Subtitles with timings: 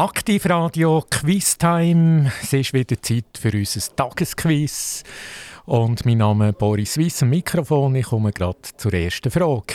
[0.00, 2.32] Aktivradio Quiztime.
[2.42, 5.04] Es ist wieder Zeit für unser Tagesquiz.
[5.66, 7.94] Und mein Name ist Boris Weiss am Mikrofon.
[7.96, 9.74] Ich komme gerade zur ersten Frage.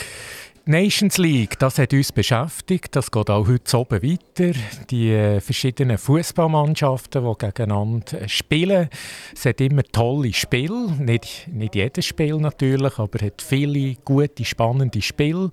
[0.68, 2.96] Nations League, das hat uns beschäftigt.
[2.96, 4.58] Das geht auch heute oben weiter.
[4.90, 8.88] Die äh, verschiedenen Fußballmannschaften, die gegeneinander äh, spielen.
[9.32, 10.90] Es hat immer tolle Spiele.
[10.98, 15.52] Nicht, nicht jedes Spiel natürlich, aber hat viele gute, spannende Spiele.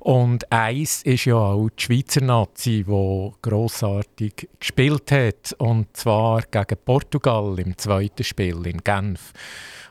[0.00, 5.54] Und eins ist ja auch die Schweizer Nazi, die grossartig gespielt hat.
[5.58, 9.32] Und zwar gegen Portugal im zweiten Spiel in Genf.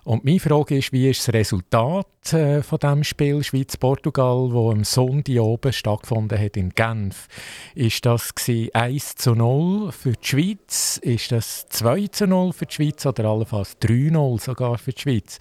[0.08, 4.86] Und meine Frage ist, wie ist das Resultat äh, von dem Spiel Schweiz-Portugal, wo am
[4.86, 7.28] Sonntag oben stattgefunden hat in Genf?
[7.76, 10.98] Ist das 1 zu 0 für die Schweiz?
[11.04, 15.40] Ist das 2 zu 0 für die Schweiz oder allenfalls 3-0 sogar für die Schweiz?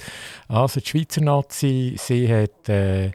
[0.48, 3.12] Also die Schweizer Nazi, sie hat äh,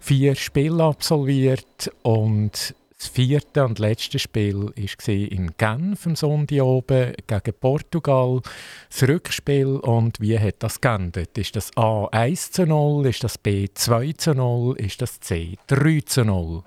[0.00, 7.14] vier Spiele absolviert und das vierte und letzte Spiel war in Genf am Sonntag oben
[7.26, 8.42] gegen Portugal.
[8.90, 11.38] Das Rückspiel und wie hat das geendet?
[11.38, 13.06] Ist das A 1 zu 0?
[13.06, 14.76] Ist das B 2 zu 0?
[14.76, 16.62] Ist das C 3 zu 0?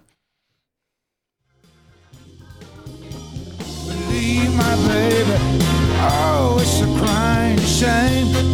[4.10, 5.64] Leave my baby.
[6.02, 8.53] Oh, it's a crying shame.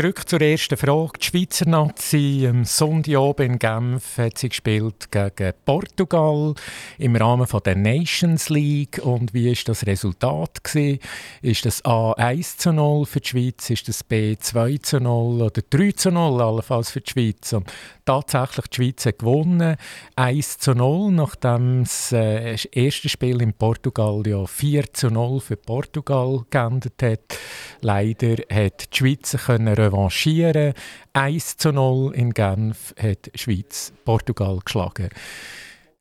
[0.00, 1.18] Zurück zur ersten Frage.
[1.20, 6.54] Die Schweizer Nazi am Sonntagabend in Genf hat sie gespielt gegen Portugal
[6.96, 8.98] im Rahmen von der Nations League.
[9.04, 11.00] Und wie ist das Resultat gewesen?
[11.42, 13.68] Ist das A 1 zu 0 für die Schweiz?
[13.68, 17.52] Ist das B 2 zu 0 oder 3 zu 0 allenfalls für die Schweiz?
[17.52, 17.70] Und
[18.06, 19.76] tatsächlich die Schweiz hat gewonnen
[20.16, 25.56] 1 zu 0, nachdem das äh, erste Spiel in Portugal ja 4 zu 0 für
[25.56, 27.38] Portugal geendet hat.
[27.82, 30.74] Leider hat die Schweiz können revanchieren.
[31.12, 35.10] 1 zu 0 in Genf hat Schweiz Portugal geschlagen.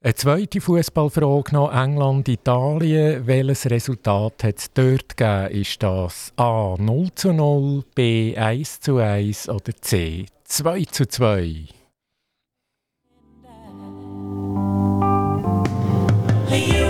[0.02, 3.28] Eine zweite Fußballfrage noch: England, Italien.
[3.28, 5.62] Welches Resultat hat es dort gegeben?
[5.62, 11.66] Ist das A 0 zu 0, B 1 zu 1 oder C 2 zu 2?
[16.52, 16.89] you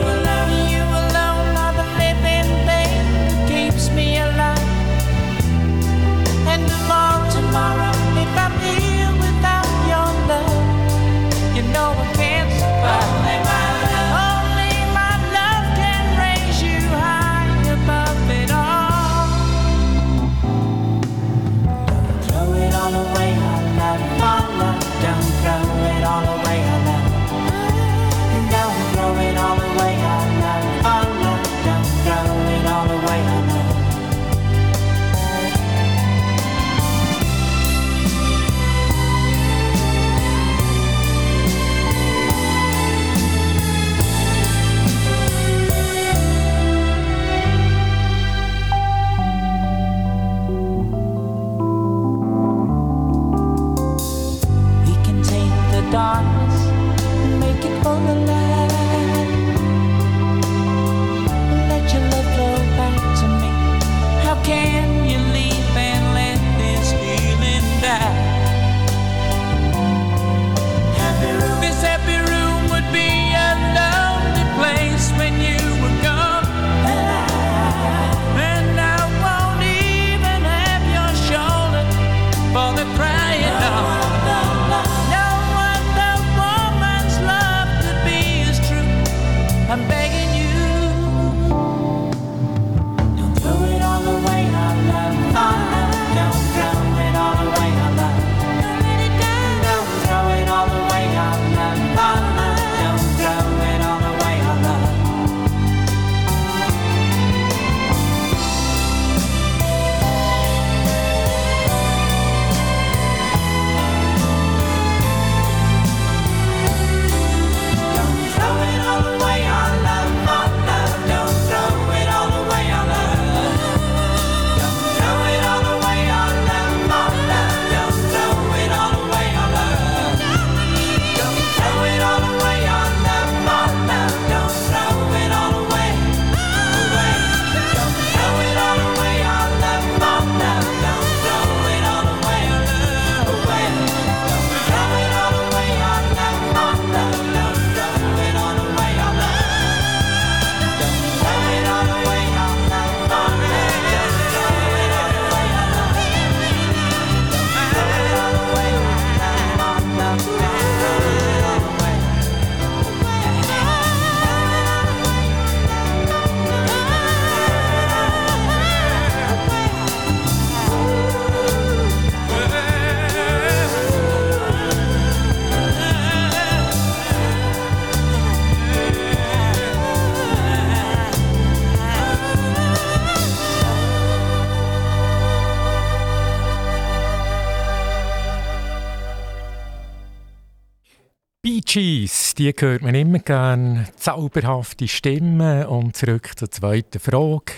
[192.40, 193.86] die hört man immer gerne.
[193.98, 195.66] Zauberhafte Stimmen.
[195.66, 197.52] Und zurück zur zweiten Frage.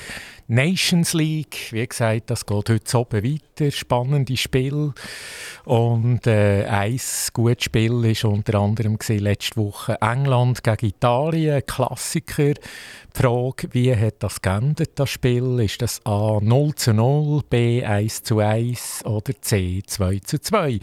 [0.47, 3.71] Nations League, wie gesagt, das geht heute oben weiter.
[3.71, 4.91] Spannende Spiel.
[5.65, 6.99] Und äh, ein
[7.31, 12.55] gutes Spiel war unter anderem letzte Woche England gegen Italien, Klassiker.
[13.13, 15.59] Die Frage, wie hat das geändert, das Spiel?
[15.59, 20.79] Ist das A 0 zu 0, B 1 zu 1 oder C 2 zu 2?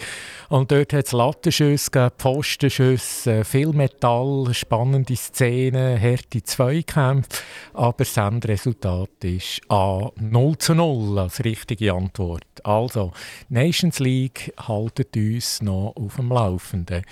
[0.50, 7.42] Und dort hat es Lattenschüsse Pfostenschüsse, viel Metall, spannende Szenen, harte Zweikämpfe.
[7.72, 12.44] Aber das Endresultat ist A 0 zu 0 als richtige Antwort.
[12.62, 13.12] Also,
[13.48, 17.04] Nations League haltet uns noch auf dem Laufenden.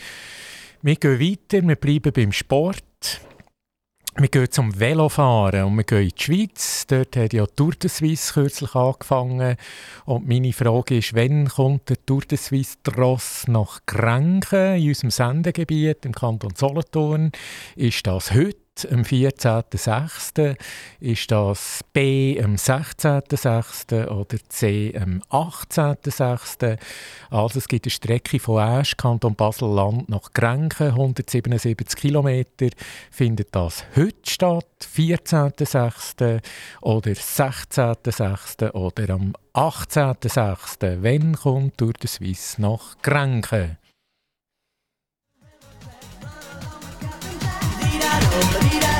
[0.82, 2.84] Wir gehen weiter, wir bleiben beim Sport.
[4.18, 6.86] Wir gehen zum Velofahren und wir gehen in die Schweiz.
[6.86, 9.56] Dort hat ja Tour de Suisse kürzlich angefangen.
[10.06, 15.10] Und meine Frage ist, wann kommt der Tour de Suisse Tross nach Grenken in unserem
[15.10, 17.30] Sendegebiet im Kanton Solothurn?
[17.74, 18.65] Ist das heute?
[18.84, 20.56] Am 14.06.
[21.00, 24.08] Ist das B am 16.06.
[24.08, 26.78] oder C am 18.06.
[27.30, 32.68] Also es gibt eine Strecke von Asch, Kanton Basel-Land nach Grenken, 177 Kilometer.
[33.10, 36.42] Findet das heute statt, 14.06.
[36.82, 38.72] oder 16.06.
[38.72, 40.98] oder am 18.06.
[41.00, 43.78] Wann kommt Tour de Suisse nach Grenken?
[48.44, 48.95] morirá.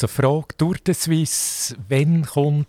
[0.00, 1.76] Zur Frage Tour de Suisse.
[1.90, 2.66] Wann kommt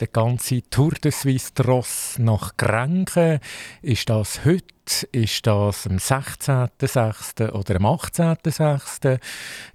[0.00, 3.40] der ganze Tour de Suisse Tross nach Grenken?
[3.82, 4.64] Ist das heute?
[5.12, 7.50] Ist das am 16.06.
[7.50, 9.20] oder am 18.06.?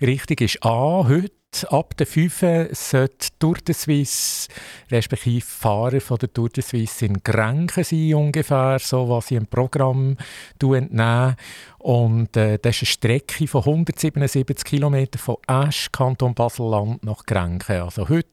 [0.01, 1.31] Richtig ist A, heute
[1.69, 4.49] ab der 5 sollte Tour de Suisse,
[4.91, 9.47] respektive Fahrer von der Tour de Suisse in Grenken sein, ungefähr, so was ich im
[9.47, 10.17] Programm
[10.59, 11.35] entnehme.
[11.87, 17.81] Und äh, das ist eine Strecke von 177 km von Asch, Kanton Basel-Land, nach Grenken.
[17.81, 18.27] Also heute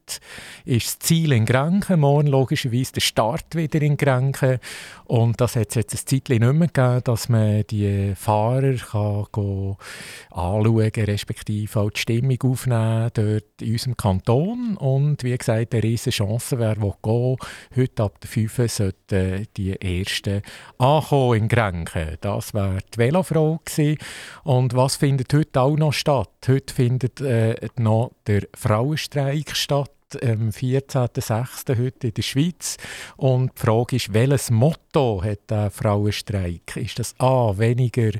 [0.64, 4.58] ist das Ziel in Grenken, morgen logischerweise der Start wieder in Grenken.
[5.14, 9.76] Und das hat es jetzt ein Zeitchen nicht mehr gegeben, dass man die Fahrer kann
[10.32, 14.76] anschauen respektive auch die Stimmung aufnehmen dort in unserem Kanton.
[14.76, 17.36] Und wie gesagt, eine riesige Chance wäre, wo gehen.
[17.76, 20.42] Heute ab der 5 sollten die ersten
[20.78, 22.16] ankommen in Grenken.
[22.20, 23.98] Das wäre die Velofrage gewesen.
[24.42, 26.30] Und was findet heute auch noch statt?
[26.48, 31.78] Heute findet äh, noch der Frauenstreik statt am 14.06.
[31.78, 32.76] heute in der Schweiz.
[33.16, 36.76] Und die Frage ist, welches Motto hat der Frauenstreik?
[36.76, 38.12] Ist das A, weniger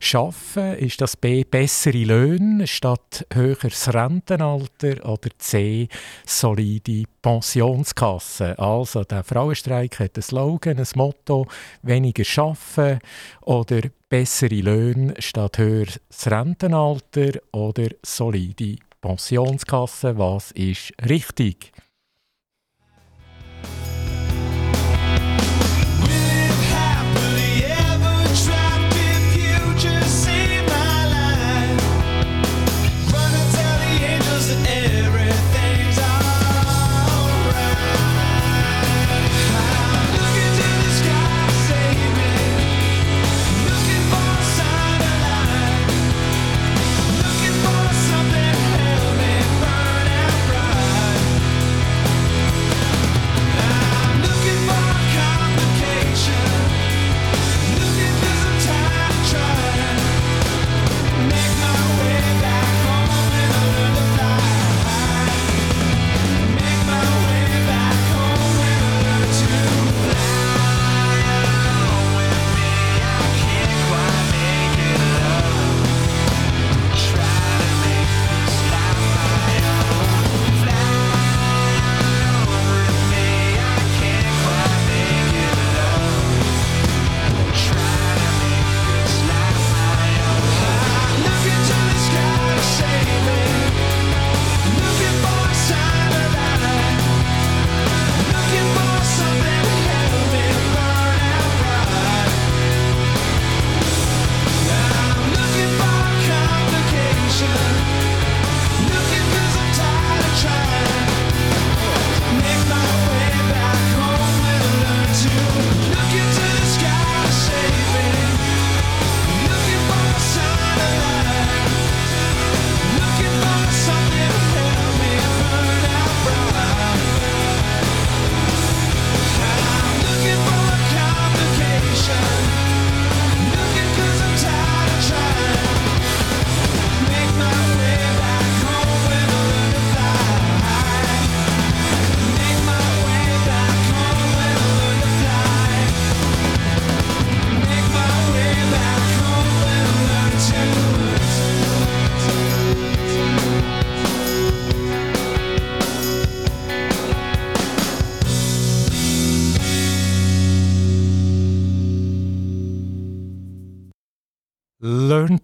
[0.00, 0.74] Schaffen?
[0.74, 5.04] Ist das B, bessere Löhne statt höheres Rentenalter?
[5.08, 5.88] Oder C,
[6.24, 8.58] solide Pensionskasse?
[8.58, 11.46] Also, der Frauenstreik hat ein Slogan, ein Motto,
[11.82, 12.98] weniger Schaffen
[13.42, 18.76] oder bessere Löhne statt höheres Rentenalter oder solide
[19.06, 21.70] Pensionskasse, was ist richtig?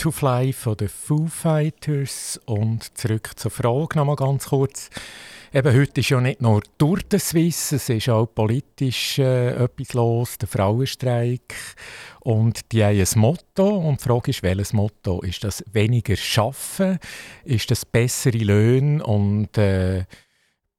[0.02, 4.90] To Fly von den Foo Fighters und zurück zur Frage noch mal ganz kurz.
[5.52, 9.92] Eben, heute ist ja nicht nur durch den Swiss, es ist auch politisch äh, etwas
[9.92, 11.54] los, der Frauenstreik.
[12.18, 13.76] Und die haben ein Motto.
[13.76, 15.20] Und die Frage ist, welches Motto?
[15.20, 16.98] Ist das weniger Schaffen?
[17.44, 19.04] Ist das bessere Löhne?
[19.04, 20.06] Und äh,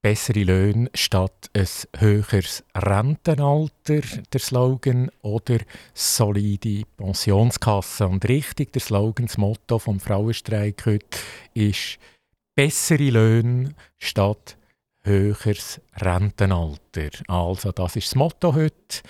[0.03, 1.65] bessere Löhne statt ein
[1.97, 4.01] höheres Rentenalter,
[4.33, 5.59] der Slogan, oder
[5.93, 8.05] solide Pensionskasse.
[8.07, 11.17] Und richtig, der Slogan, das Motto vom Frauenstreik heute
[11.53, 11.99] ist
[12.53, 14.57] bessere Löhne statt
[15.03, 17.09] höheres Rentenalter.
[17.29, 19.01] Also das ist das Motto heute.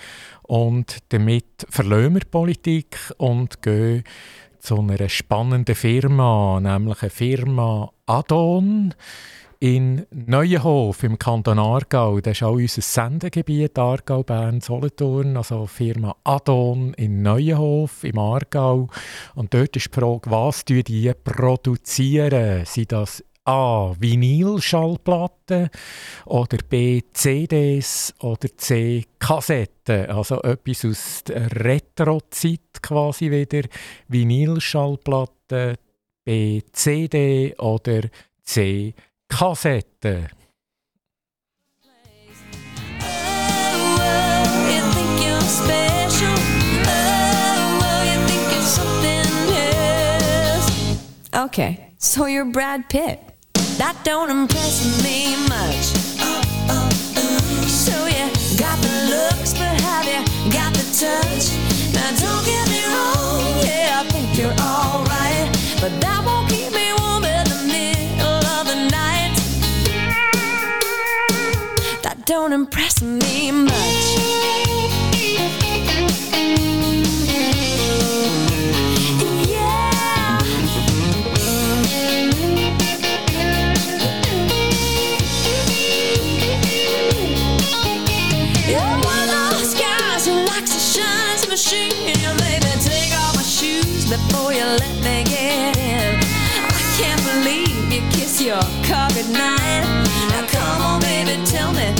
[0.42, 4.04] Und damit verlassen wir Politik und gehen
[4.60, 8.94] zu einer spannenden Firma, nämlich eine Firma Adon
[9.64, 12.20] in Neuenhof im Kanton Aargau.
[12.20, 18.88] Das ist auch unser Sendegebiet, Aargau, Bern, Solothurn, also Firma Adon in Neuenhof im Aargau.
[19.34, 22.66] Und dort ist die Frage, was die produzieren?
[22.66, 23.94] Sind das A.
[23.98, 25.70] Vinylschallplatten
[26.26, 27.00] oder B.
[27.14, 29.06] CDs oder C.
[29.18, 30.10] Kassetten.
[30.10, 33.66] Also etwas aus der Retro-Zeit quasi wieder.
[34.08, 35.76] Vinylschallplatten,
[36.22, 36.60] B.
[36.70, 38.02] CD oder
[38.42, 38.92] C.
[39.34, 40.30] Kassette.
[51.34, 53.20] Okay, so you're Brad Pitt.
[53.76, 55.86] That don't impress me much.
[57.66, 60.22] So you got the looks, but have you
[60.52, 61.50] got the touch?
[61.92, 65.50] Now don't get me wrong, yeah, I think you're alright,
[65.80, 66.13] but that
[72.26, 73.72] don't impress me much.
[79.46, 80.38] Yeah.
[88.66, 91.90] You're one of those guys who likes to shine machine.
[92.40, 96.20] Maybe take off shoes before you let me get in.
[96.20, 99.84] I can't believe you kiss your car goodnight.
[100.30, 101.92] Now come on, baby, tell me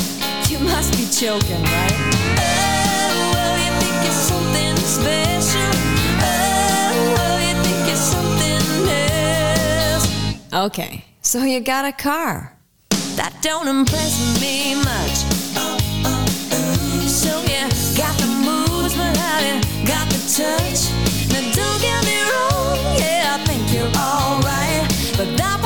[0.74, 1.94] must be joking, right?
[2.42, 5.72] Oh, well, you think you're something special.
[6.18, 8.64] Oh, well, you think you're something
[9.92, 10.06] else.
[10.66, 12.56] Okay, so you got a car.
[13.14, 15.16] That don't impress me much.
[17.06, 17.62] So you
[17.96, 20.80] got the moves, but have you got the touch?
[21.30, 24.82] Now don't get me wrong, yeah, I think you're alright,
[25.16, 25.63] but that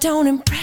[0.00, 0.55] don't impress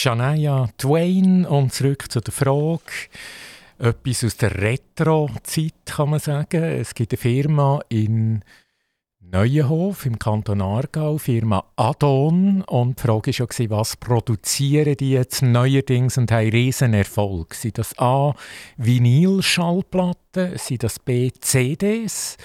[0.00, 2.80] Shania Twain und zurück zu der Frage.
[3.78, 6.62] Etwas aus der Retro-Zeit kann man sagen.
[6.62, 8.42] Es gibt eine Firma in
[9.20, 12.62] Neuenhof im Kanton Aargau, Firma Adon.
[12.62, 17.52] Und die Frage war ja, was produzieren die jetzt neuerdings und haben riesen Erfolg?
[17.52, 18.34] Sind das A.
[18.78, 20.56] Vinylschallplatten?
[20.56, 21.30] Sind das B.
[21.38, 22.38] CDs?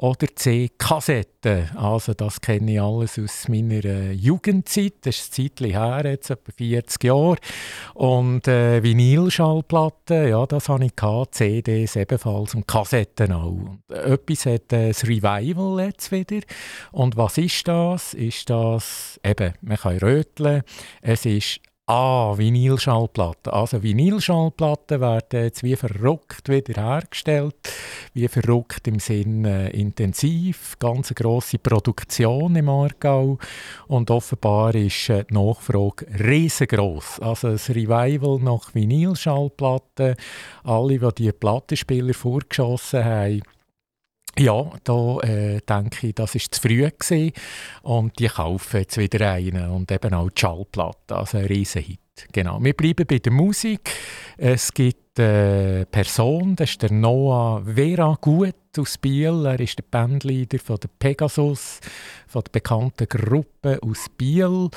[0.00, 0.70] Oder C.
[0.78, 1.76] Kassetten.
[1.76, 4.94] Also das kenne ich alles aus meiner äh, Jugendzeit.
[5.00, 7.36] Das ist ein Zeitchen her, jetzt etwa 40 Jahre.
[7.94, 11.34] Und äh, Vinylschallplatten, ja, das habe ich gehabt.
[11.34, 13.48] CDs ebenfalls und Kassetten auch.
[13.48, 16.46] Und, etwas hat äh, das Revival jetzt wieder.
[16.92, 18.14] Und was ist das?
[18.14, 20.62] Ist das, eben, man kann röteln.
[21.02, 23.50] Es ist Ah, Vinylschallplatten.
[23.50, 27.56] Also Vinylschallplatten werden jetzt wie verrückt wieder hergestellt.
[28.12, 30.78] Wie verrückt im Sinn äh, intensiv.
[30.78, 33.38] Ganz grosse Produktion im Aargau.
[33.86, 37.20] Und offenbar ist äh, die Nachfrage riesengroß.
[37.20, 40.14] Also das Revival nach Vinylschallplatten.
[40.64, 43.40] Alle, die die Plattenspieler vorgeschossen haben,
[44.38, 47.32] ja, da äh, denke ich, das war zu früh gewesen.
[47.82, 52.00] und die kaufen jetzt wieder einen und eben auch die Schallplatte, also ein Riesenhit.
[52.32, 52.62] Genau.
[52.62, 53.90] Wir bleiben bei der Musik.
[54.36, 59.46] Es gibt eine Person, das ist der Noah Vera Gut aus Biel.
[59.46, 61.80] Er ist der Bandleader von der Pegasus,
[62.26, 64.68] von der bekannten Gruppe aus Biel.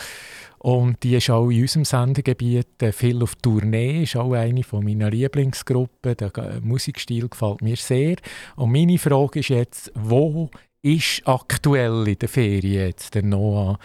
[0.60, 4.84] Und die ist auch in unserem Sendegebiet äh, viel auf Tournee, ist auch eine von
[4.84, 6.16] meiner Lieblingsgruppen.
[6.16, 8.18] Der äh, Musikstil gefällt mir sehr.
[8.56, 10.52] Und meine Frage ist jetzt, wo
[10.84, 13.78] ist aktuell in der Ferien jetzt der Noah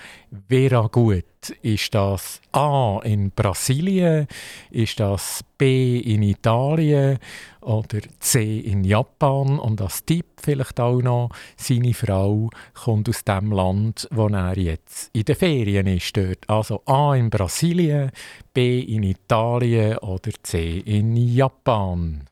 [0.48, 1.24] Vera gut?
[1.60, 4.26] Ist das A in Brasilien?
[4.70, 7.18] Ist das B in Italien?
[7.60, 9.58] Oder C in Japan?
[9.58, 15.10] Und als Tipp vielleicht auch noch, seine Frau kommt aus dem Land, wo er jetzt
[15.12, 16.16] in den Ferien ist.
[16.16, 16.48] Dort.
[16.48, 18.10] Also A in Brasilien,
[18.54, 22.26] B in Italien oder C in Japan.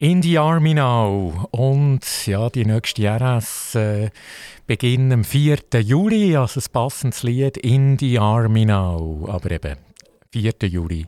[0.00, 1.48] In the Army Now.
[1.50, 4.10] Und ja, die nächste RS äh,
[4.64, 5.58] beginnt am 4.
[5.80, 9.26] Juli, also ein passendes Lied In the Army Now.
[9.28, 9.76] Aber eben,
[10.30, 10.52] 4.
[10.68, 11.04] Juli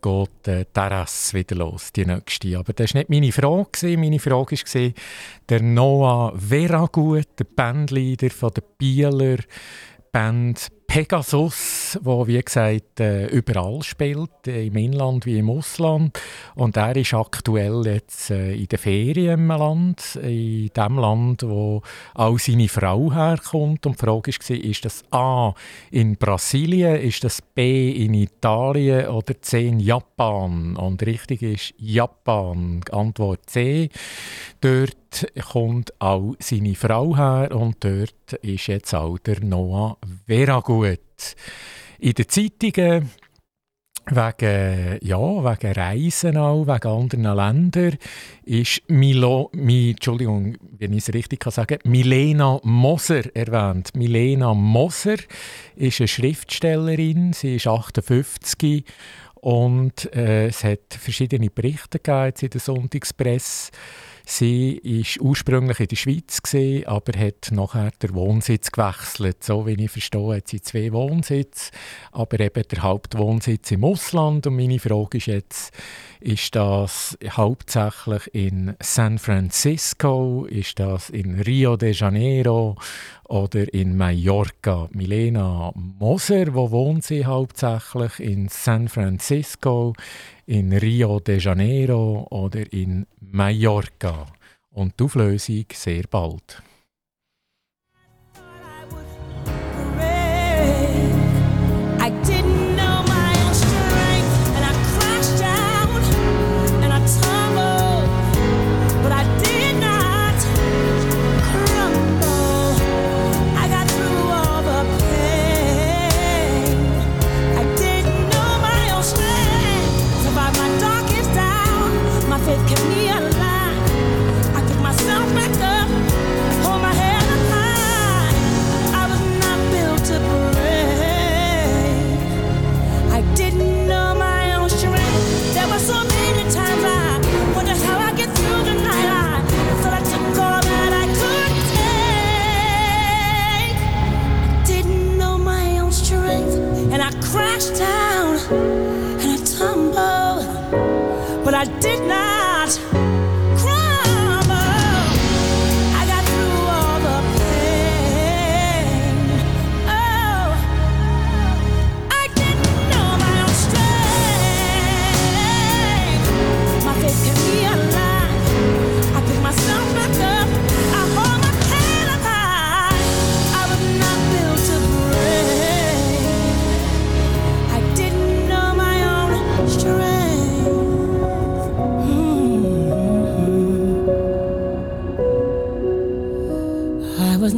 [0.00, 2.58] geht äh, die RS wieder los, die nächste.
[2.58, 3.98] Aber das war nicht meine Frage.
[3.98, 4.92] Meine Frage war
[5.50, 9.36] der Noah Veragut, der Bandleader von der Bieler
[10.10, 16.20] Band Pegasus, wo wie gesagt äh, überall spielt, im Inland wie im Ausland.
[16.54, 21.80] Und er ist aktuell jetzt äh, in der Ferien im Land, in dem Land, wo
[22.12, 23.86] auch seine Frau herkommt.
[23.86, 25.54] Und die Frage war, ist das A
[25.90, 30.76] in Brasilien, ist das B in Italien oder C in Japan?
[30.76, 32.82] Und richtig ist Japan.
[32.92, 33.88] Antwort C.
[34.60, 35.01] Dort
[35.50, 41.00] kommt auch seine Frau her und dort ist jetzt auch der Noah Veragut.
[41.98, 43.10] In den Zeitungen
[44.06, 47.98] wegen, ja, wegen Reisen auch, wegen anderen Ländern,
[48.44, 53.94] ist Milo, Mi, Entschuldigung, wenn ich es richtig kann sagen Milena Moser erwähnt.
[53.94, 55.16] Milena Moser
[55.76, 58.84] ist eine Schriftstellerin, sie ist 58
[59.34, 63.72] und äh, es hat verschiedene Berichte gegeben in der Sonntagspresse
[64.24, 69.42] Sie war ursprünglich in der Schweiz, gewesen, aber hat nachher den Wohnsitz gewechselt.
[69.44, 71.70] So wie ich verstehe, hat sie zwei Wohnsitze,
[72.12, 74.46] aber eben der Hauptwohnsitz im Ausland.
[74.46, 75.72] Und meine Frage ist jetzt,
[76.20, 82.76] ist das hauptsächlich in San Francisco, ist das in Rio de Janeiro
[83.32, 84.88] oder in Mallorca?
[84.92, 88.20] Milena Moser, wo wohnt sie hauptsächlich?
[88.20, 89.94] In San Francisco,
[90.44, 94.26] in Rio de Janeiro oder in Mallorca.
[94.70, 96.62] Und die Auflösung sehr bald.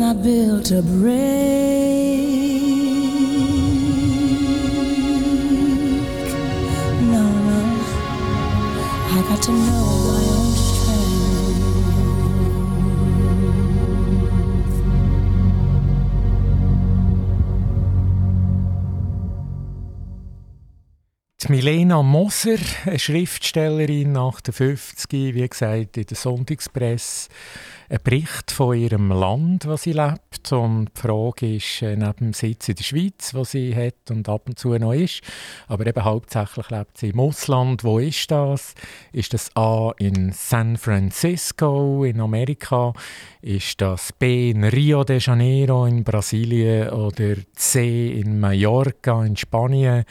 [0.05, 1.15] Not built to break.
[7.13, 7.61] No, no.
[9.17, 11.15] I got to know my own strength.
[21.49, 27.31] Milena Moser, eine Schriftstellerin nach der 50, wie gesagt, in der Sonntagspresse,
[27.89, 30.53] ein Bericht von ihrem Land, wo sie lebt.
[30.53, 34.29] Und die Frage ist, äh, neben dem Sitz in der Schweiz, wo sie hat und
[34.29, 35.21] ab und zu noch ist,
[35.69, 37.85] aber eben hauptsächlich lebt sie im Ausland.
[37.85, 38.75] Wo ist das?
[39.13, 42.93] Ist das A in San Francisco in Amerika?
[43.43, 50.05] Ist das B in Rio de Janeiro in Brasilien oder C in Mallorca in Spanien?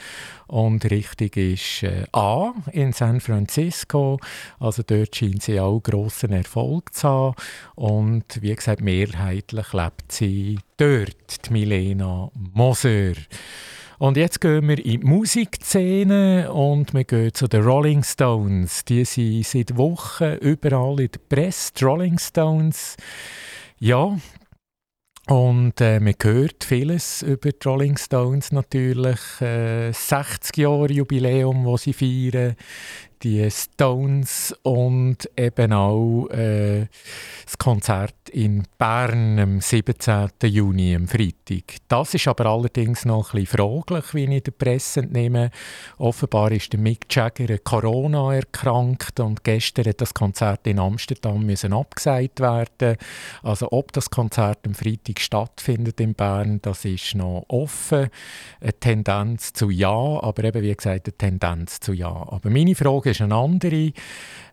[0.46, 4.20] Und richtig ist äh, A in San Francisco.
[4.60, 7.34] Also dort scheint sie auch grossen Erfolg zu haben.
[7.74, 13.14] Und wie gesagt, mehrheitlich lebt sie dort, die Milena Moser.
[13.98, 18.84] Und jetzt gehen wir in die Musikszene und wir gehen zu den Rolling Stones.
[18.84, 21.72] Die sind seit Wochen überall in der Presse.
[21.78, 22.96] Die Rolling Stones,
[23.78, 24.16] ja,
[25.26, 29.40] und äh, man hört vieles über die Rolling Stones natürlich.
[29.40, 32.56] Äh, 60 Jahre Jubiläum, das sie feiern.
[33.24, 36.86] Die Stones und eben auch äh,
[37.44, 40.28] das Konzert in Bern am 17.
[40.42, 41.76] Juni, am Freitag.
[41.88, 45.50] Das ist aber allerdings noch ein bisschen fraglich, wie ich in der Presse entnehme.
[45.96, 51.72] Offenbar ist der Mick Jagger Corona erkrankt und gestern hat das Konzert in Amsterdam müssen
[51.72, 52.96] abgesagt werden.
[53.42, 58.08] Also ob das Konzert am Freitag stattfindet in Bern, das ist noch offen.
[58.60, 62.08] Eine Tendenz zu ja, aber eben wie gesagt eine Tendenz zu ja.
[62.08, 63.92] Aber meine Frage ist eine andere.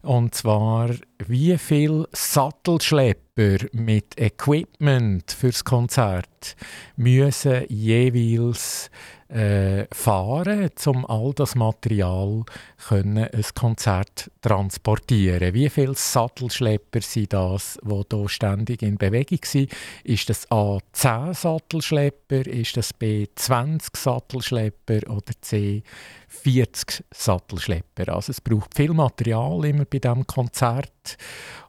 [0.01, 0.89] Und zwar,
[1.27, 6.55] wie viel Sattelschlepper mit Equipment fürs Konzert
[6.95, 8.89] müssen jeweils
[9.31, 12.43] äh, fahren, um all das Material
[12.87, 15.53] können ein Konzert transportieren.
[15.53, 19.71] Wie viele Sattelschlepper sind das, die hier ständig in Bewegung sind?
[20.03, 25.83] Ist das A 10 Sattelschlepper, ist das B 20 Sattelschlepper oder C
[26.27, 28.13] 40 Sattelschlepper?
[28.13, 30.91] Also es braucht viel Material immer bei diesem Konzert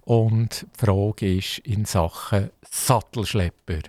[0.02, 3.80] und die Frage ist in Sachen Sattelschlepper.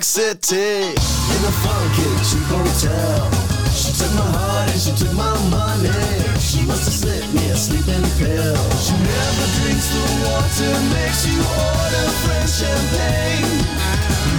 [0.00, 3.28] York City in a funky cheap hotel.
[3.76, 5.92] She took my heart and she took my money.
[6.40, 8.56] She must have slipped me a sleeping pill.
[8.80, 13.60] She never drinks the water, makes you order French champagne.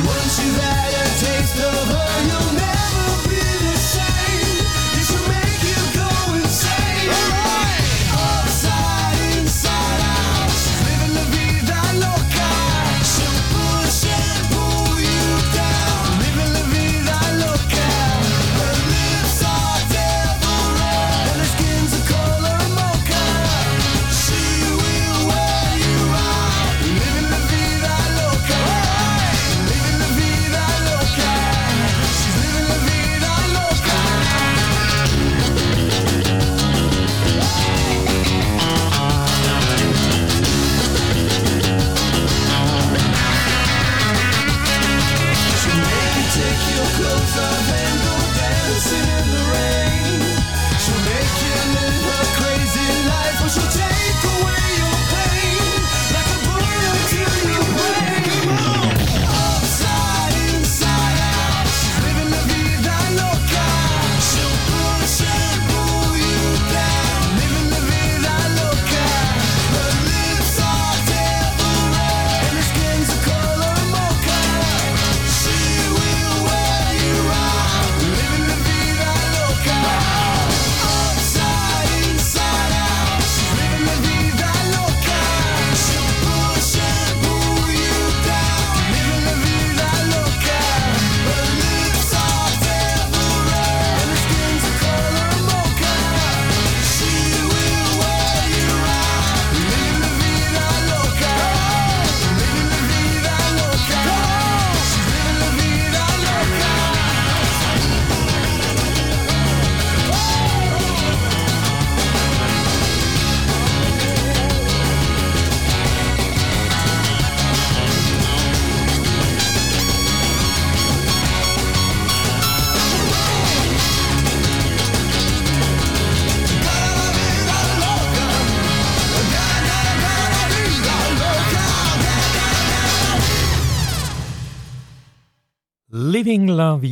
[0.02, 2.61] Once you've had a taste of her, you'll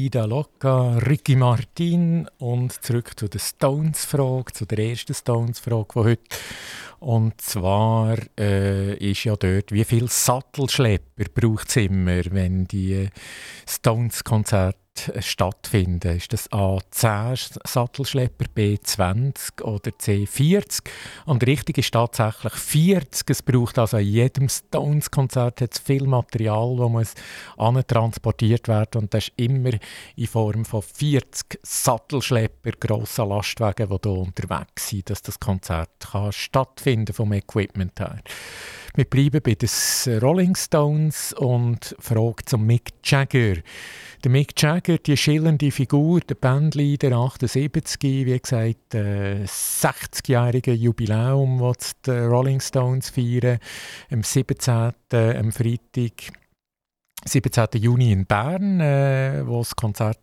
[0.10, 6.36] Vida Loca, Ricky Martin und zurück zu der Stones-Frage, zu der ersten Stones-Frage von heute.
[6.98, 13.08] Und zwar äh, ist ja dort, wie viele Sattelschlepper braucht es immer, wenn die
[13.68, 14.80] Stones-Konzerte
[15.20, 16.18] stattfinden?
[16.18, 20.90] Ist das A 10 Sattelschlepper, B 20 oder C 40?
[21.26, 23.30] Und richtig ist tatsächlich 40.
[23.30, 27.14] Es braucht also an jedem Stones-Konzert viel Material, das muss
[27.88, 29.72] transportiert werden und das ist immer
[30.16, 36.32] in Form von 40 Sattelschlepper, grossen Lastwagen, die hier unterwegs sind, dass das Konzert kann
[36.32, 38.22] stattfinden vom Equipment her.
[38.96, 43.56] Wir bleiben bei den Rolling Stones und fragen zum Mick Jagger.
[44.24, 51.94] Der Mick Jagger, die schillernde Figur, der Bandleader 78, wie gesagt, äh, 60-jährige Jubiläum, das
[52.06, 53.60] die Rolling Stones feiern,
[54.12, 54.94] am 17.
[55.14, 56.34] am Freitag
[57.26, 57.68] 17.
[57.76, 60.18] Juni in Bern, äh, wo das Konzert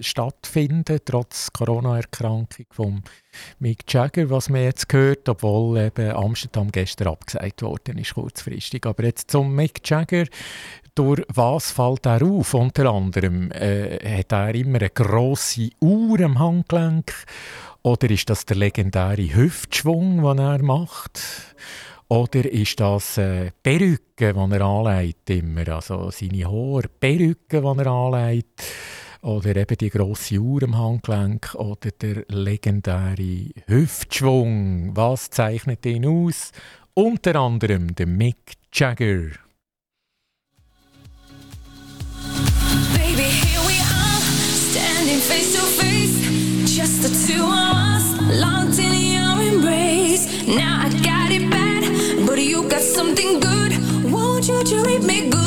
[0.00, 3.02] stattfinden trotz Corona-Erkrankung von
[3.58, 8.86] Mick Jagger, was man jetzt gehört, obwohl eben Amsterdam gestern abgesagt worden ist, kurzfristig.
[8.86, 10.26] Aber jetzt zum Mick Jagger.
[10.94, 12.54] Durch was fällt er auf?
[12.54, 17.12] Unter anderem äh, hat er immer eine grosse Uhr am Handgelenk
[17.82, 21.20] oder ist das der legendäre Hüftschwung, den er macht?
[22.08, 27.86] Oder ist das äh, Perücke, die er anlegt immer, also seine Haare, Perücke, die er
[27.86, 28.62] anlegt,
[29.22, 34.94] oder eben die grosse Uhr am Handgelenk, oder der legendäre Hüftschwung.
[34.94, 36.52] Was zeichnet ihn aus?
[36.92, 39.30] Unter anderem der Mick Jagger.
[42.92, 44.20] Baby, here we are,
[44.70, 46.20] standing face to face.
[46.76, 50.28] Just the two of us, locked in your embrace.
[50.46, 51.13] Now I got
[52.74, 53.72] got something good.
[54.10, 55.43] Won't you treat me good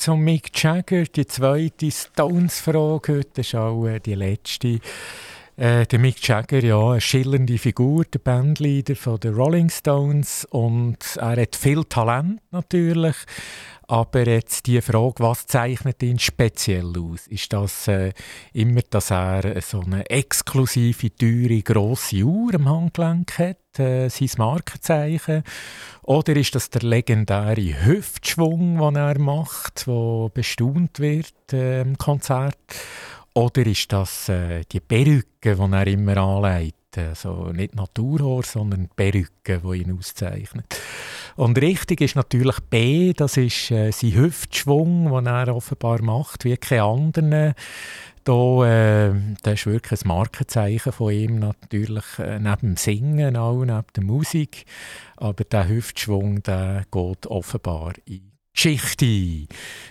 [0.00, 4.80] Zum Mick Jagger, die zweite Stones-Frage heute ist auch äh, die letzte.
[5.58, 10.96] Äh, der Mick Jagger, ja, eine schillernde Figur, der Bandleader von den Rolling Stones und
[11.16, 13.14] er hat viel Talent natürlich.
[13.90, 17.26] Aber jetzt die Frage, was zeichnet ihn speziell aus?
[17.26, 18.12] Ist das äh,
[18.52, 25.42] immer, dass er so eine exklusive, teure, grosse Uhr am Handgelenk hat, äh, sein Markenzeichen?
[26.02, 32.58] Oder ist das der legendäre Hüftschwung, den er macht, wo bestaunt wird äh, im Konzert?
[33.34, 36.79] Oder ist das äh, die Perücke, die er immer anlegt?
[36.96, 40.66] Also nicht Naturhaar, sondern Perücke, die ihn auszeichnet.
[41.36, 46.56] Und richtig ist natürlich B, das ist äh, sein Hüftschwung, den er offenbar macht, wie
[46.56, 47.54] keine anderen.
[48.24, 53.64] Da, äh, das ist wirklich ein Markenzeichen von ihm, natürlich äh, neben dem Singen, auch
[53.64, 54.66] neben der Musik.
[55.16, 59.46] Aber der Hüftschwung, der geht offenbar in die Geschichte.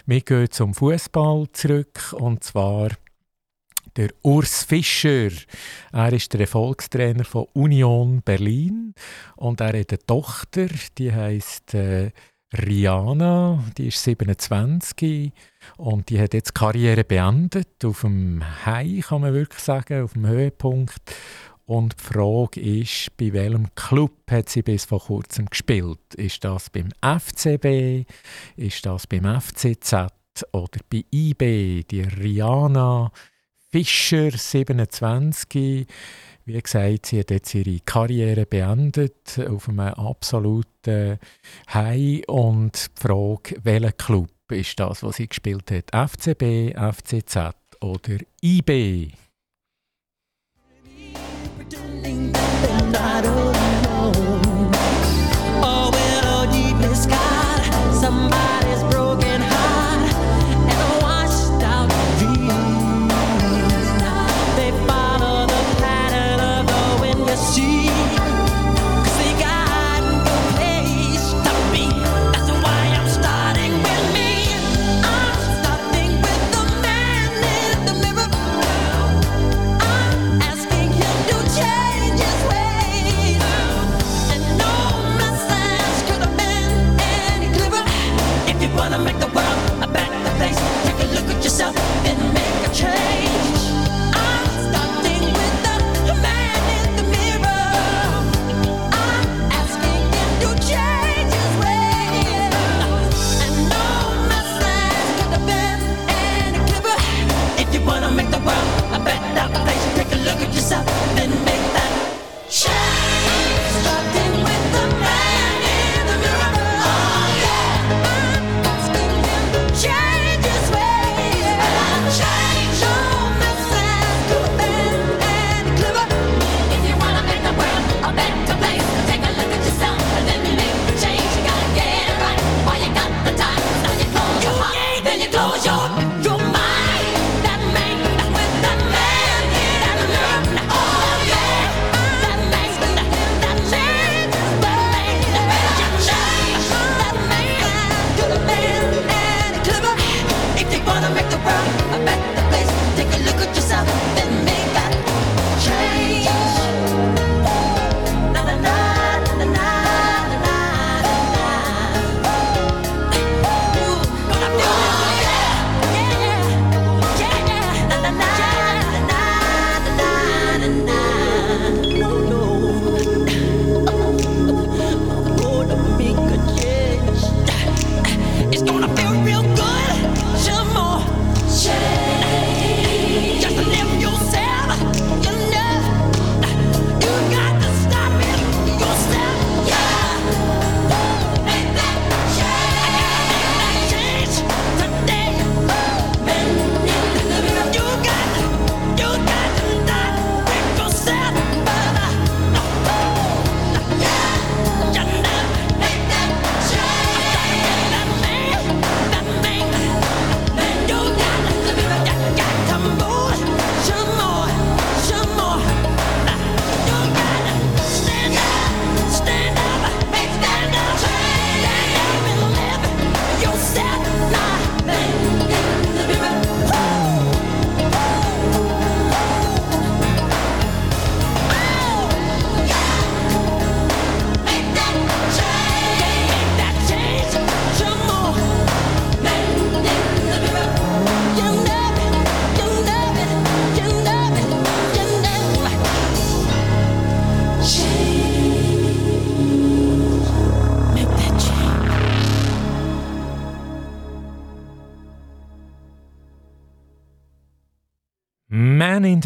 [0.06, 2.90] Wir gehen zum Fußball zurück und zwar
[3.98, 5.30] der Urs Fischer.
[5.92, 8.94] Er ist der Erfolgstrainer von Union Berlin
[9.36, 10.68] und er hat eine Tochter,
[10.98, 12.12] die heißt äh,
[12.54, 15.32] Rihanna, die ist 27
[15.78, 20.14] und die hat jetzt die Karriere beendet auf dem High, kann man wirklich sagen, auf
[20.14, 21.16] dem Höhepunkt.
[21.66, 26.16] Und die Frage ist, bei welchem Club hat sie bis vor kurzem gespielt?
[26.16, 28.10] Ist das beim FCB?
[28.56, 30.08] Ist das beim FCZ?
[30.52, 31.84] Oder bei IB?
[31.84, 33.12] Die Rihanna
[33.72, 35.86] Fischer, 27.
[36.46, 41.20] Wie gesagt, sie hat jetzt ihre Karriere beendet auf einem absoluten
[41.72, 42.28] High.
[42.28, 45.92] Und die Frage, welcher Club ist das, was sie gespielt hat?
[45.92, 47.52] FCB, FCZ
[47.82, 49.12] oder IB?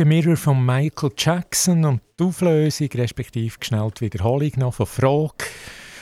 [0.04, 5.46] The Mirror von Michael Jackson und die Auflösung, respektive geschnellt Wiederholung noch von Frage.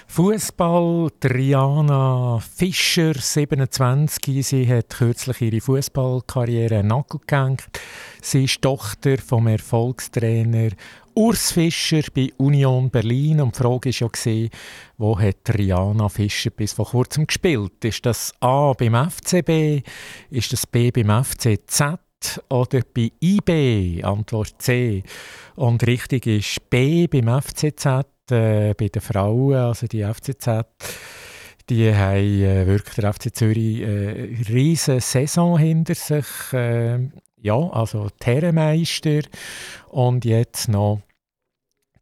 [0.08, 4.44] Fußball, Triana Fischer, 27.
[4.44, 7.68] Sie hat kürzlich ihre Fußballkarriere Nagel gehängt.
[8.24, 10.72] Sie ist Tochter vom Erfolgstrainer
[11.14, 13.40] Urs Fischer bei Union Berlin.
[13.40, 14.50] Und die Frage war ja,
[14.98, 17.86] wo hat Triana Fischer bis vor kurzem gespielt?
[17.86, 19.88] Ist das A beim FCB?
[20.32, 22.00] Ist das B beim FCZ?
[22.50, 24.04] Oder bei IB?
[24.04, 25.04] Antwort C.
[25.56, 27.86] Und richtig ist B beim FCZ,
[28.32, 30.66] äh, bei den Frauen, also die FCZ.
[31.70, 36.26] Die haben äh, wirklich der FC Zürich äh, riesige Saison hinter sich.
[36.54, 37.10] Äh,
[37.42, 39.22] ja, also die Herrenmeister
[39.90, 41.02] und jetzt noch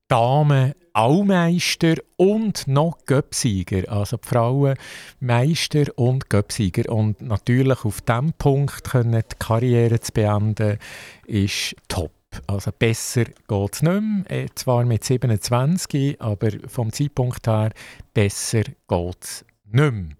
[0.07, 3.89] Damen Allmeister und noch Göpsieger.
[3.89, 4.75] Also die Frauen
[5.21, 6.91] Meister und Göpsieger.
[6.91, 10.77] Und natürlich auf diesem Punkt können die Karriere zu beenden,
[11.25, 12.11] ist top.
[12.47, 14.43] Also besser geht es nicht mehr.
[14.43, 17.71] Äh, Zwar mit 27, aber vom Zeitpunkt her
[18.13, 20.15] besser geht es nicht mehr.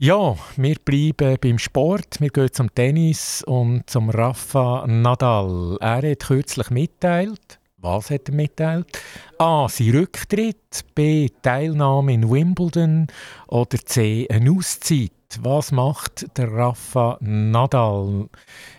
[0.00, 2.20] Ja, wir bleiben beim Sport.
[2.20, 5.76] Wir gehen zum Tennis und zum Rafa Nadal.
[5.80, 9.00] Er hat kürzlich mitteilt, was hat er mitteilt?
[9.38, 9.68] A.
[9.68, 10.84] Sein Rücktritt.
[10.94, 11.28] B.
[11.42, 13.06] Teilnahme in Wimbledon.
[13.48, 14.26] Oder C.
[14.30, 15.12] Eine Auszeit.
[15.40, 18.28] Was macht der Rafa Nadal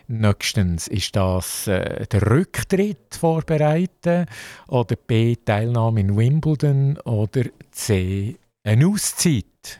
[0.08, 0.88] nächstens?
[0.88, 4.26] Ist das äh, der Rücktritt vorbereiten?
[4.68, 5.36] Oder B.
[5.36, 6.98] Teilnahme in Wimbledon?
[7.06, 8.36] Oder C.
[8.64, 9.80] Eine Auszeit?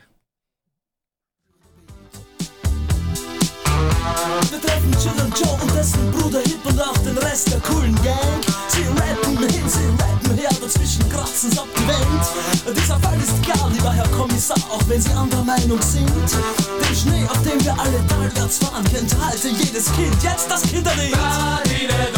[4.82, 8.40] Wir treffen Children Joe und dessen Bruder Hip und auch den Rest der coolen Gang.
[8.68, 12.76] Sie rappen hin, sie rappen her, dazwischen kratzen's ab die Welt.
[12.76, 16.08] Dieser Fall ist klar, lieber Herr Kommissar, auch wenn Sie anderer Meinung sind.
[16.08, 20.22] Den Schnee, auf dem wir alle talwärts fahren, kennt halte jedes Kind.
[20.22, 21.16] Jetzt das Kinderlied.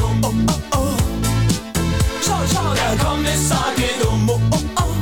[0.02, 0.32] Oh, oh,
[0.72, 0.96] oh.
[2.24, 4.28] Schau, schau, der Kommissar geht um.
[4.28, 4.92] Oh, oh, oh.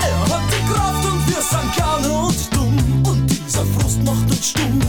[0.00, 3.02] Er hat die Kraft und wir sind gerne und dumm.
[3.06, 4.80] Und dieser Frust macht uns stumm.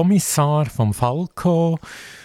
[0.00, 1.78] Kommissar vom Falco.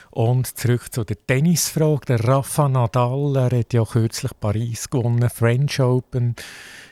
[0.10, 2.06] Und zurück zu der Tennisfrage.
[2.08, 6.38] Der Rafa Nadal, er hat ja kürzlich Paris gewonnen, French Open,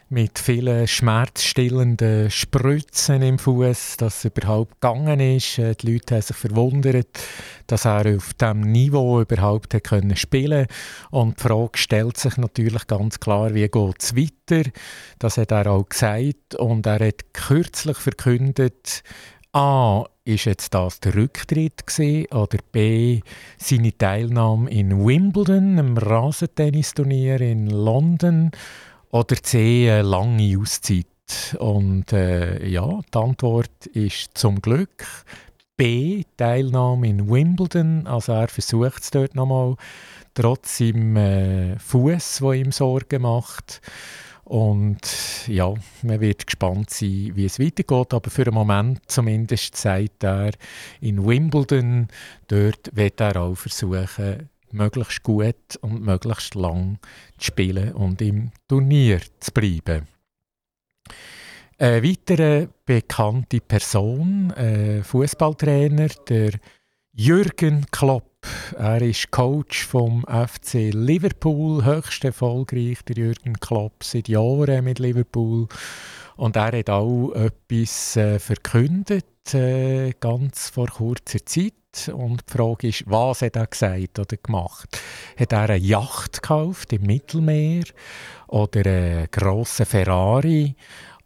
[0.10, 5.58] mit vielen schmerzstillenden Spritzen im Fuß, dass es überhaupt gegangen ist.
[5.58, 7.18] Äh, Die Leute haben sich verwundert,
[7.68, 10.68] dass er auf diesem Niveau überhaupt hat können spielen
[11.12, 14.70] Und die Frage stellt sich natürlich ganz klar, wie geht es weiter?
[15.20, 16.56] Das hat er auch gesagt.
[16.56, 19.02] Und er hat kürzlich verkündet,
[19.56, 23.22] A, ist jetzt das der Rücktritt gewesen, oder B,
[23.60, 28.50] seine Teilnahme in Wimbledon, einem Rasentennisturnier in London,
[29.12, 31.06] oder C, eine lange Auszeit.
[31.60, 35.06] Und äh, ja, die Antwort ist zum Glück
[35.78, 38.08] B, Teilnahme in Wimbledon.
[38.08, 39.76] Also er versucht es dort nochmal,
[40.34, 43.82] trotz seinem äh, Fuß, der ihm Sorgen macht.
[44.44, 45.00] Und
[45.48, 48.14] ja, man wird gespannt sein, wie es weitergeht.
[48.14, 50.52] Aber für den Moment zumindest sagt er,
[51.00, 52.08] in Wimbledon,
[52.48, 56.98] dort wird er auch versuchen, möglichst gut und möglichst lang
[57.38, 60.08] zu spielen und im Turnier zu bleiben.
[61.78, 66.52] Eine weitere bekannte Person, äh, Fußballtrainer, der
[67.12, 68.33] Jürgen Klopp.
[68.78, 75.68] Er ist Coach vom FC Liverpool, höchst erfolgreich, der Jürgen Klopp, seit Jahren mit Liverpool.
[76.36, 81.74] Und er hat auch etwas äh, verkündet, äh, ganz vor kurzer Zeit.
[82.12, 85.00] Und die Frage ist, was hat er gesagt oder gemacht?
[85.38, 87.84] Hat er eine Yacht gekauft im Mittelmeer
[88.48, 90.76] oder einen grossen Ferrari?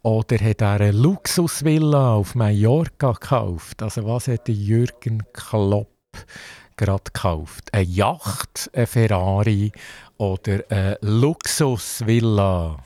[0.02, 3.82] Oder hat er eine Luxusvilla auf Mallorca gekauft?
[3.82, 5.88] Also was hat Jürgen Klopp
[6.78, 7.68] gerade gekauft?
[7.72, 9.72] Eine Yacht, eine Ferrari
[10.16, 12.78] oder eine Luxusvilla?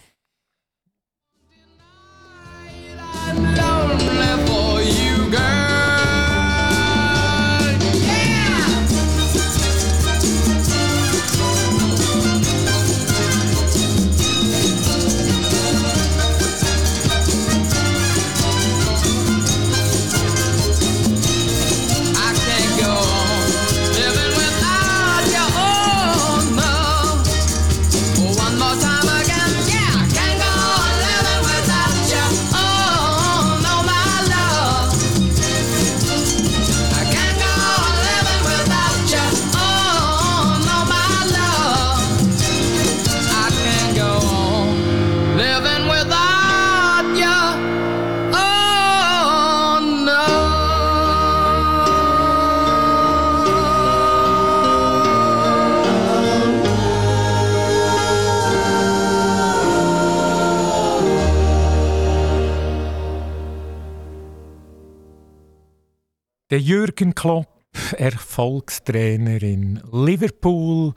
[66.53, 67.49] Der Jürgen Klopp,
[67.97, 70.93] Erfolgstrainer in Liverpool.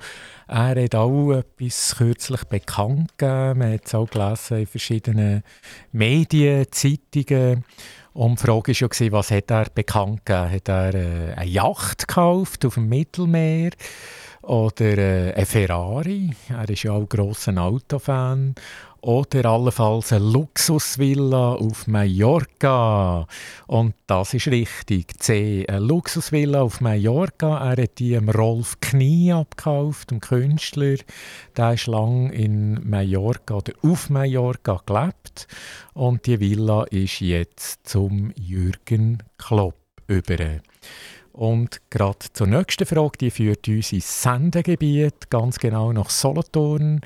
[0.50, 3.60] Er hat auch etwas kürzlich bekannt gegeben.
[3.60, 5.44] Man hat es auch gelesen in verschiedenen
[5.94, 7.64] Medien, Zeitungen.
[8.12, 10.52] Und die Frage war ja, was hat er bekannt gegeben?
[10.52, 13.72] Hat er äh, eine Yacht gekauft auf dem Mittelmeer?
[14.42, 16.32] Oder äh, ein Ferrari?
[16.50, 18.56] Er ist ja auch ein grosser Autofan.
[19.06, 23.28] Oder allenfalls eine Luxusvilla auf Mallorca.
[23.68, 25.22] Und das ist richtig.
[25.22, 25.64] C.
[25.68, 27.72] Eine Luxusvilla auf Mallorca.
[27.72, 30.96] Er hat die Rolf Knie abgekauft, dem Künstler.
[31.56, 35.48] Der ist lange in Mallorca oder auf Mallorca gelebt.
[35.94, 39.76] Und die Villa ist jetzt zum Jürgen Klopp
[40.08, 40.38] über.
[41.36, 47.02] Und gerade zur nächsten Frage, die führt uns ins Sendegebiet, ganz genau nach Solothurn,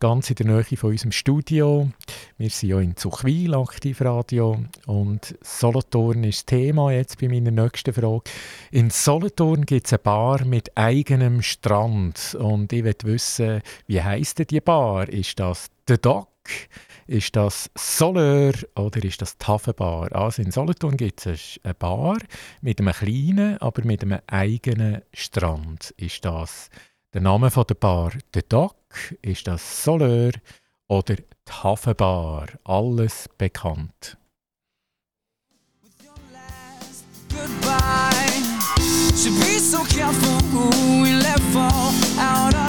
[0.00, 1.90] ganz in der Nähe von unserem Studio.
[2.38, 7.92] Wir sind ja in Zuchwil, Aktivradio, und Solothurn ist das Thema jetzt bei meiner nächsten
[7.92, 8.22] Frage.
[8.70, 14.38] In Solothurn gibt es eine Bar mit eigenem Strand und ich möchte wissen, wie heisst
[14.38, 15.10] denn die Bar?
[15.10, 16.33] Ist das «The Dock»?
[17.06, 20.08] Ist das Soleur oder ist das die?
[20.12, 22.18] Also in Solothurn gibt es eine Bar
[22.62, 25.94] mit einem kleinen, aber mit einem eigenen Strand.
[25.96, 26.70] Ist das
[27.12, 28.76] der Name von der Bar «The Dock»?
[29.22, 30.32] Ist das Soleur
[30.88, 32.48] oder die Hafenbar?
[32.64, 34.16] Alles bekannt.
[37.34, 38.24] goodbye.
[39.16, 42.63] Should be so careful who we let fall out our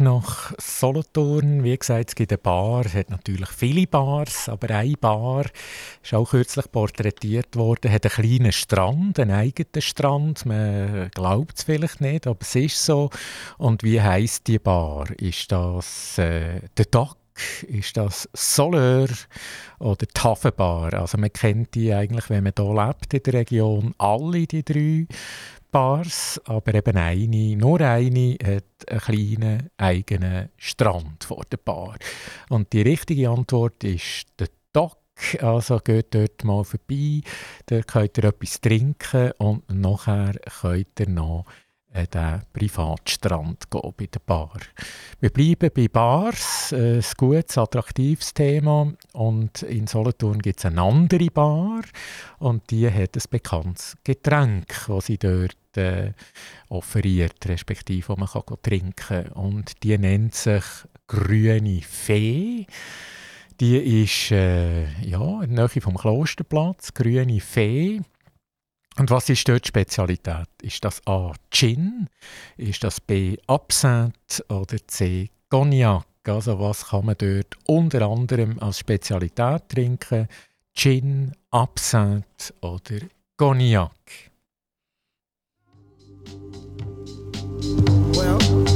[0.00, 1.62] Nach Solothurn.
[1.62, 5.44] Wie gesagt, es gibt eine Bar, es hat natürlich viele Bars, aber eine Bar
[6.02, 10.46] ist auch kürzlich porträtiert worden, hat einen kleinen Strand, einen eigenen Strand.
[10.46, 13.10] Man glaubt es vielleicht nicht, aber es ist so.
[13.58, 15.10] Und wie heißt die Bar?
[15.18, 17.18] Ist das äh, der Dock?
[17.68, 19.08] Ist das Soleur
[19.80, 20.94] oder die Hafenbar?
[20.94, 25.06] Also man kennt die eigentlich, wenn man hier lebt in der Region, alle die drei
[25.70, 31.96] Bars, aber eben eine, nur eine hat einen kleinen eigenen Strand vor der Bar.
[32.48, 34.98] Und die richtige Antwort ist der Dock.
[35.40, 37.20] Also geht dort mal vorbei,
[37.66, 41.44] dort könnt ihr etwas trinken und nachher könnt ihr noch
[41.92, 44.58] an den Privatstrand gehen bei der Bar.
[45.20, 48.92] Wir bleiben bei Bars, äh, ein gutes, attraktives Thema.
[49.12, 51.82] Und in Solothurn gibt es eine andere Bar
[52.38, 56.12] und die hat ein bekanntes Getränk, das sie dort äh,
[56.68, 60.64] offeriert, respektive wo man kann trinken Und die nennt sich
[61.06, 62.66] «Grüne Fee».
[63.60, 68.00] Die ist äh, ja, in der Nähe vom Klosterplatz, «Grüne Fee».
[69.00, 70.46] Und was ist dort Spezialität?
[70.60, 71.32] Ist das A.
[71.50, 72.06] Gin?
[72.58, 73.38] Ist das B.
[73.46, 74.44] Absinthe?
[74.50, 75.30] Oder C.
[75.48, 76.04] Cognac?
[76.26, 80.28] Also was kann man dort unter anderem als Spezialität trinken?
[80.74, 82.98] Gin, Absinthe oder
[83.38, 83.90] Cognac?
[88.12, 88.69] Well,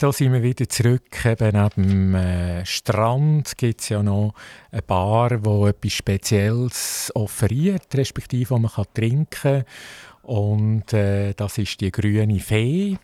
[0.00, 1.24] da sind wir wieder zurück.
[1.26, 4.32] Eben neben dem äh, Strand gibt es ja noch
[4.72, 9.64] eine Bar, wo etwas Spezielles offeriert, respektive wo man kann trinken kann.
[10.22, 12.96] Und äh, das ist die grüne Fee.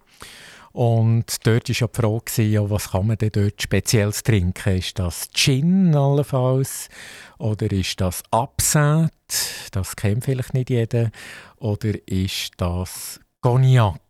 [0.72, 4.78] Und dort war ja die Frage, gewesen, was kann man denn dort Spezielles trinken?
[4.78, 6.88] Ist das Gin allenfalls?
[7.38, 9.10] Oder ist das Absinthe?
[9.70, 11.10] Das kennt vielleicht nicht jeder.
[11.58, 14.05] Oder ist das Cognac?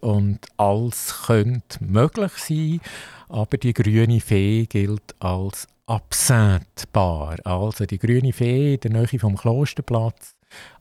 [0.00, 2.80] Und alles könnte möglich sein,
[3.28, 7.36] aber die grüne Fee gilt als Absinthe-Bar.
[7.44, 10.34] Also die grüne Fee in der Nähe vom Klosterplatz.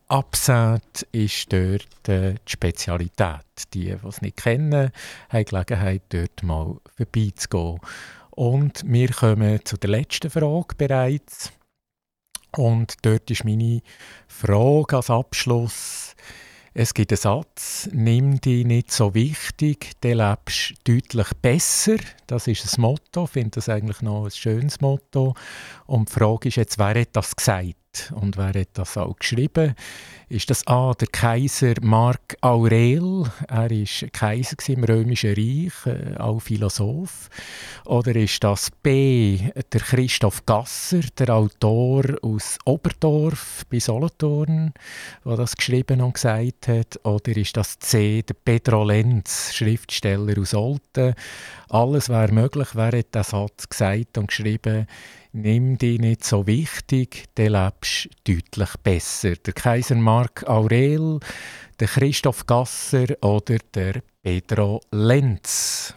[0.08, 3.46] Absinthe ist dort äh, die Spezialität.
[3.74, 4.92] Die, die es nicht kennen,
[5.30, 7.80] haben Gelegenheit, dort mal vorbeizugehen.
[8.32, 11.52] Und wir kommen zu der letzten Frage bereits.
[12.56, 13.82] Und dort ist meine
[14.28, 16.16] Frage als Abschluss.
[16.76, 21.98] Es gibt einen Satz, nimm dich nicht so wichtig, dann lebst du deutlich besser.
[22.26, 25.36] Das ist ein Motto, ich finde das eigentlich noch ein schönes Motto.
[25.86, 27.76] Und die Frage ist jetzt, wer hat das gesagt
[28.12, 29.76] und wer hat das auch geschrieben?
[30.30, 36.40] Ist das A, der Kaiser Mark Aurel, er war Kaiser im Römischen Reich, äh, auch
[36.40, 37.30] Philosoph.
[37.86, 39.38] Oder ist das B,
[39.72, 44.74] der Christoph Gasser, der Autor aus Oberdorf bei Solothurn,
[45.24, 47.00] der das geschrieben und gesagt hat?
[47.04, 51.14] Oder ist das C, der Pedro Lenz, Schriftsteller aus Olten?
[51.70, 54.88] Alles wäre möglich, wer hat den Satz gesagt und geschrieben,
[55.34, 59.36] nimm dich nicht so wichtig, dann lebst deutlich besser.
[59.36, 61.20] Der Kaiser Mark Aurel,
[61.80, 65.94] der Christoph Gasser oder der Pedro Lenz.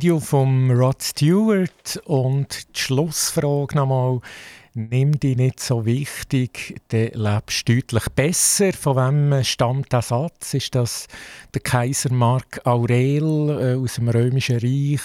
[0.00, 4.20] You vom Rod Stewart und die Schlussfrage nochmal.
[4.74, 8.72] Nimm dich nicht so wichtig, dann lebst du deutlich besser.
[8.72, 10.54] Von wem stammt der Satz?
[10.54, 11.08] Ist das
[11.52, 15.02] der Kaiser Mark Aurel äh, aus dem Römischen Reich,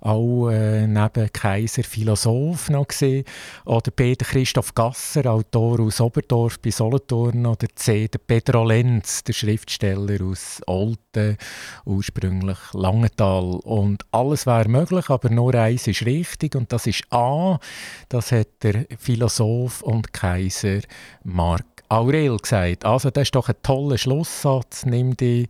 [0.00, 3.24] auch äh, neben Kaiser Philosoph noch gesehen?
[3.64, 7.46] Oder der Christoph Gasser, Autor aus Oberdorf bei Solothurn?
[7.46, 8.08] Oder C.
[8.08, 11.36] der Pedro Lenz, der Schriftsteller aus Olten,
[11.84, 13.60] ursprünglich Langenthal?
[13.64, 17.58] Und alles wäre möglich, aber nur eins ist richtig und das ist A.
[18.08, 20.80] Das hat der Philosoph und Kaiser
[21.24, 22.84] Mark Aurel gesagt.
[22.84, 24.84] Also das ist doch ein toller Schlusssatz.
[24.84, 25.48] Nimm dich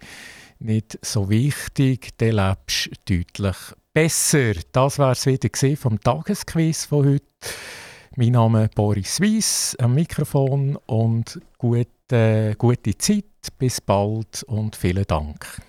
[0.60, 3.56] nicht so wichtig, dann lebst deutlich
[4.02, 4.52] besser.
[4.70, 7.24] Das war es wieder vom Tagesquiz von heute.
[8.14, 13.24] Mein Name ist Boris Weiss am Mikrofon und gute, gute Zeit.
[13.58, 15.60] Bis bald und vielen Dank.